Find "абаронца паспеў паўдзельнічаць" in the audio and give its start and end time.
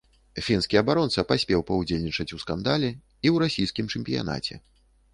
0.81-2.27